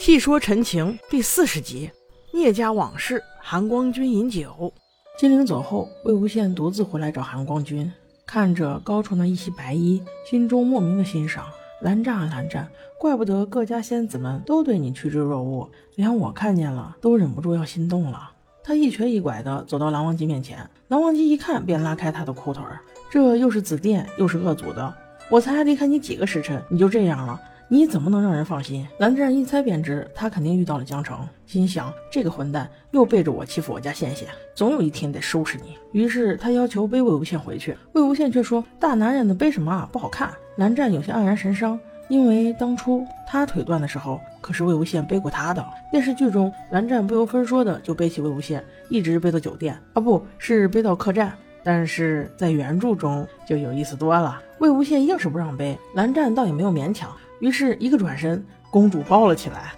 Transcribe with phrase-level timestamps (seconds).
[0.00, 1.90] 细说陈情第四十集，
[2.32, 4.72] 聂家往事，韩光君饮酒。
[5.18, 7.92] 金陵走后，魏无羡独自回来找韩光君，
[8.24, 11.44] 看着高处那一袭白衣，心中莫名的欣赏。
[11.82, 12.66] 蓝湛啊蓝湛，
[12.98, 18.30] 怪不得各家仙子们都对你趋之若鹜，连我看见了都忍不住要心动了。
[18.64, 22.80] 他一瘸一拐的走到蓝忘机面前，蓝忘机一看便拉开他的裤腿儿，
[23.10, 24.94] 这又是紫电又是恶祖的，
[25.28, 27.38] 我才离开你几个时辰，你就这样了。
[27.72, 28.84] 你怎么能让人放心？
[28.98, 34.24] 蓝湛一猜便知，他肯定遇到了江城，心想这个混蛋又背着我欺负我家羡羡，
[34.56, 35.78] 总有一天得收拾你。
[35.92, 45.64] 于是他要求背魏无羡回去，魏无羡却说：“大男人的背什么啊，不好看。”蓝湛有些黯然神伤，因为当初他腿断的时候，可是魏无羡背过他的。
[45.92, 51.32] 电视剧中，蓝湛不由分说的就背起魏无羡，一直背到酒店，啊，不是背到客栈。
[51.62, 57.08] 但是在原著中就有意思多了，魏无羡硬是不让背，蓝湛倒也没有勉强。
[57.40, 59.72] 于是，一个转身，公主抱了起来。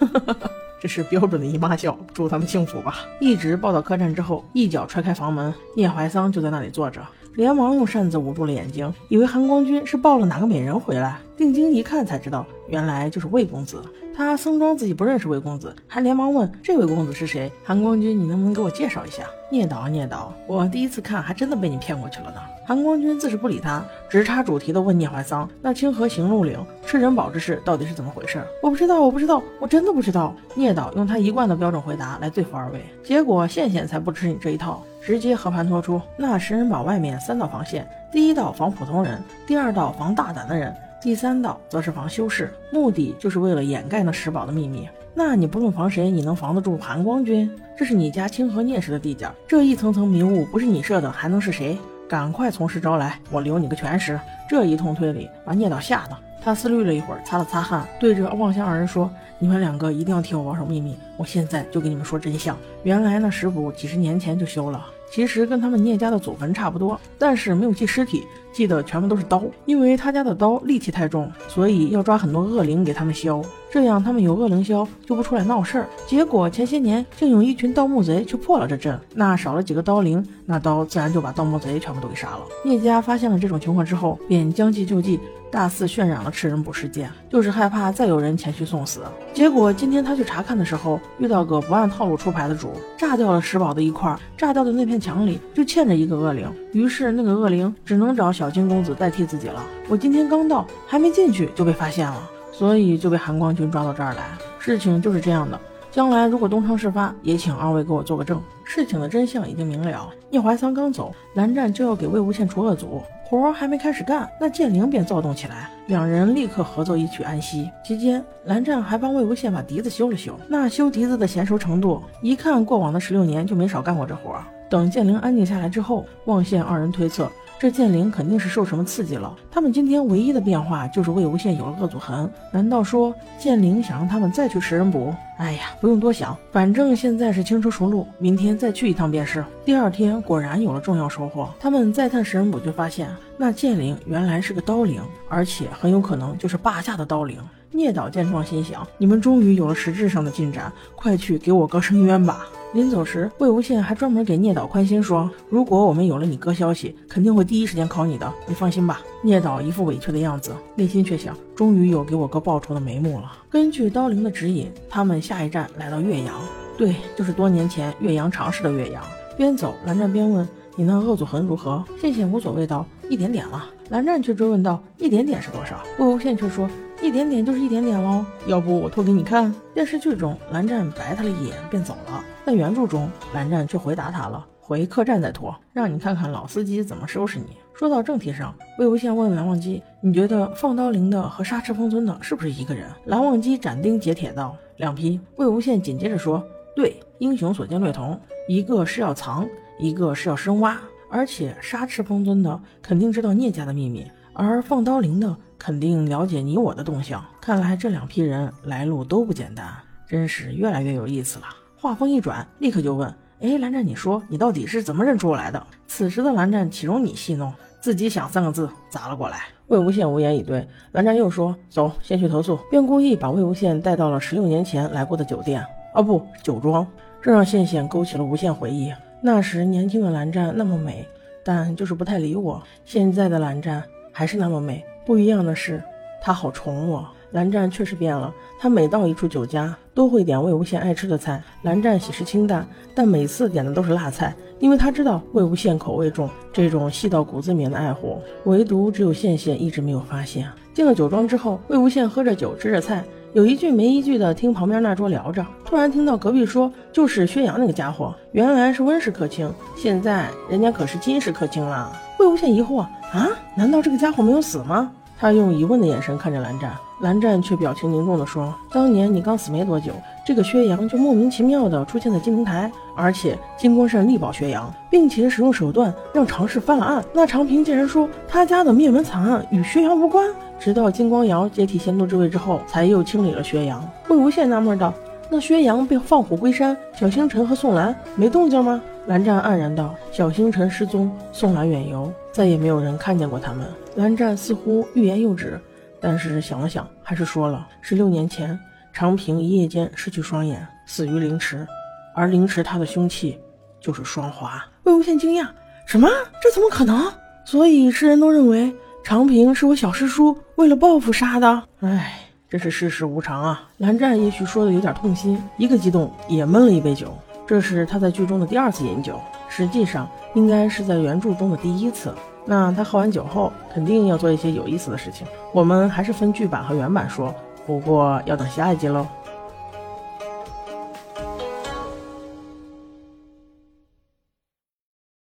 [0.80, 3.00] 这是标准的姨妈笑，祝他们幸福吧。
[3.20, 7.00] 一直抱到客栈之后，一脚踹开房门，聂怀桑就在那里坐着，
[7.34, 11.18] 连忙用扇子捂住了眼睛，以为韩光君是抱了哪个美人回来。
[11.36, 13.82] 定睛一看，才知道原来就是魏公子。
[14.14, 17.50] 他僧装自己不认识魏公子，还连忙问这位公子是谁？
[17.64, 19.24] 韩光君，你能不能给我介绍一下？
[19.50, 22.40] 聂导，聂导，我第一次看，还真的被你骗过去了呢。
[22.66, 30.36] 韩光君自是不理他，直插主题的问聂怀桑：“那清河行路岭吃人堡之事到底是怎么回事？”我不知道，我不知道，我真的不知道。
[30.54, 44.86] 聂导用他一贯的标准回答来对付二位，结果羡羡才不吃你这一套，直接和盘托出那食人堡外面三道防线：第一道防普通人，第二道防大胆的人，第三道则是防修士，目的就是为了掩盖那石堡的秘密。
[45.14, 47.50] 那你不论防谁，你能防得住韩光君？
[47.78, 51.78] 这是你家清河聂氏的地界，这一层层迷雾不是你设的，还能是谁？
[52.12, 54.20] 赶快从实招来，我留你个全尸！
[54.46, 62.56] 这一通推理把聂导吓得，他思虑了一会儿，擦了擦汗，对着望乡二人说：“你们两个一定要替我保守秘密，我现在就给你们说真相。
[62.82, 69.42] 原来那石堡几十年前就修了，其实跟他们聂家的祖坟差不多，但是没有祭尸体，祭的全部都是刀。
[69.66, 73.40] 因为他家的刀戾气太重，所以要抓很多恶灵给他们削。”
[73.72, 75.88] 这样他们有恶灵削就不出来闹事儿。
[76.06, 82.40] 结果前些年竟有一群盗墓贼去破了这阵，那少了几个刀灵，那刀自然就把盗墓贼全部都给杀了。
[82.64, 85.18] 聂家发现了这种情况之后，便将计就计，
[85.52, 89.02] 大肆渲染了吃人捕事件，就是害怕再有人前去送死。
[89.34, 99.62] 结果今天他去查看的时候，遇到个不按套路出牌的主，炸掉了石堡的一块，炸掉的那片墙里就嵌着一个恶灵，于是那个恶灵只能找小金公子代替自己了。
[99.88, 102.30] 我今天刚到，还没进去就被发现了。
[102.50, 104.22] 所以就被韩光君抓到这儿来，
[104.58, 105.58] 事情就是这样的。
[105.92, 108.42] 将来如果东窗事发，也请二位给我做个证。
[108.64, 110.08] 事情的真相已经明了。
[110.30, 117.70] 聂怀桑刚走，蓝湛就要给魏无羡除恶祖，活儿还没开始干，那剑灵便躁动起来，两人立刻合奏一曲安息。
[117.84, 120.34] 期间，蓝湛还帮魏无羡把笛子修了修。
[120.48, 124.42] 那修笛子的娴熟程度，一看过往的十六年就没少干过这活儿。
[124.70, 127.30] 等剑灵安静下来之后，望羡二人推测。
[127.62, 129.32] 这剑灵肯定是受什么刺激了。
[129.48, 132.28] 他们今天唯一的变化就是魏无羡有了恶祖痕。
[132.50, 135.14] 难道说剑灵想让他们再去食人谷？
[135.38, 139.44] 哎呀，不用多想，反正现在是轻车熟路，明天再去一趟便是。
[139.64, 141.48] 第二天果然有了重要收获。
[141.60, 147.38] 他们再探食人谷，就发现那剑灵原来是个刀灵，而且很有可能就是霸下的刀灵。
[147.70, 152.44] 聂导见状心想：你们终于有了实质上的进展，快去给我哥伸冤吧。
[152.72, 163.30] 临走时，魏无羡还专门给聂导宽心说：“如果我们有了你哥消息，肯定会第一时间考你的，你放心吧。”聂导一副委屈的样子，内心却想：终于有给我哥报仇的眉目了。
[163.50, 166.34] 根据刀灵的指引，他们下一站来到岳阳，
[166.78, 169.04] 对，就是多年前岳阳长试的岳阳。
[169.36, 176.66] 边走，蓝湛边问：“你那恶祖痕如何？”羡羡无所谓道：“一点点了。”蓝湛却追问道：“一点点是多少？”魏无羡却说。
[177.02, 179.52] 一点点就是一点点喽，要不我脱给你看。
[179.74, 196.44] 电视剧中，蓝湛白他了一眼便走了，在原著中，蓝湛却回答他了：“回客栈再拖，让你看看老司机怎么收拾你。”说到正题上，魏无羡问蓝忘机：“你觉得放刀灵的和杀赤峰尊的是不是一个人？”蓝忘机斩钉截铁道：“两批。”魏无羡紧接着说
[196.76, 200.80] ：“对，英雄所见略同，一个是要藏，一个是要深挖，
[201.10, 209.64] 而且杀赤峰尊的肯定知道聂家的秘密，而放刀灵的。”肯定了解你我的动向，看来这两批人来路都不简单，
[210.08, 211.44] 真是越来越有意思了。
[211.82, 213.12] 话锋一转，立刻就问
[213.42, 219.46] ：“哎，蓝湛，你说你到底是怎么认出我来的？”此时的蓝湛岂容你戏弄，自己想三个字砸了过来。
[219.66, 220.64] 魏无羡无言以对。
[220.92, 226.86] 蓝湛又说：“走，先去投诉。”便故意把魏无羡带到了十六年前来过的酒店，哦不，酒庄。
[227.20, 228.94] 这让羡羡勾起了无限回忆。
[229.20, 231.04] 那时年轻的蓝湛那么美，
[231.44, 232.62] 但就是不太理我。
[232.84, 233.82] 现在的蓝湛
[234.12, 234.84] 还是那么美。
[235.04, 235.82] 不一样的是，
[236.20, 237.04] 他好宠我。
[237.32, 241.42] 蓝湛确实变了，他每到一处酒家，都会点魏无羡爱吃的菜。
[241.62, 250.46] 蓝湛喜食清淡，但每次点的都是辣菜，因为他知道魏无羡口味重，这种细到骨子里面的爱护，唯独只有羡羡一直没有发现。
[250.74, 262.80] 进了酒庄之后，魏无羡喝着酒，吃着菜，有一句没一句的听旁边那桌聊着，突然听到隔壁说：“就是薛洋那个家伙，原来是温氏客卿，现在人家可是金氏客卿了。”魏无羡疑惑
[263.12, 269.92] ：“啊，难道这个家伙没有死吗？”他用疑问的眼神看着蓝湛，蓝湛却表情凝重地说：“当年你刚死没多久，
[270.26, 277.04] 这个薛洋就莫名其妙地出现在金陵台，而且金光善力保薛洋，并且使用手段让常氏翻了案。
[277.12, 280.28] 那常平竟然说他家的灭门惨案与薛洋无关。
[280.58, 283.80] 直到金光瑶接替仙都之位之后，才又清理了薛洋。”
[284.10, 284.92] 魏无羡纳闷道
[285.30, 293.66] ：“那薛洋被放虎归山，小星辰和宋兰没动静吗？”蓝湛黯然道：“小星辰失踪，宋兰远游，再也没有人看见过他们。”
[293.96, 295.60] 蓝湛似乎欲言又止，
[296.00, 298.58] 但是想了想，还是说了：“十六年前，
[298.92, 301.66] 长平一夜间失去双眼，死于凌迟，
[302.14, 303.36] 而凌迟他的凶器
[303.80, 305.48] 就是双华。”魏无羡惊讶
[305.84, 306.08] ：“什么？
[306.40, 307.12] 这怎么可能？
[307.44, 308.72] 所以世人都认为
[309.02, 311.62] 长平是我小师叔为了报复杀的？
[311.80, 317.12] 唉，这是世事无常啊！”蓝湛也许说的有点痛心，一个激动也闷了一杯酒。
[317.46, 322.14] 这是他在剧中的第二次饮酒，实际上应该是在原著中的第一次。
[322.44, 325.26] 那他喝完酒后，肯定要做一些有意思的事情。
[325.52, 327.34] 我们还是分剧版和原版说，
[327.66, 329.06] 不过要等下一集喽。